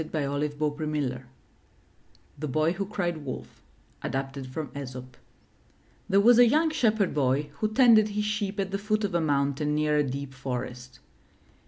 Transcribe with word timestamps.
•;MY 0.03 0.47
BOOK 0.47 0.79
HOUSE 0.79 1.21
THE 2.39 2.47
BOY 2.47 2.71
WHO 2.73 2.85
CRIED 2.87 3.17
WOLF 3.19 3.61
Adapted 4.01 4.47
from 4.47 4.71
Aesop 4.75 5.15
There 6.09 6.19
was 6.19 6.39
a 6.39 6.47
young 6.47 6.71
Shepherd 6.71 7.13
Boy 7.13 7.51
who 7.59 7.71
tended 7.71 8.09
his 8.09 8.25
sheep 8.25 8.59
at 8.59 8.71
the 8.71 8.79
foot 8.79 9.03
of 9.03 9.13
a 9.13 9.21
mountain 9.21 9.75
near 9.75 9.97
a 9.97 10.03
deep 10.03 10.33
forest. 10.33 11.01